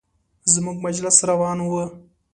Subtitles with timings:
[0.53, 1.73] زموږ مجلس روان و.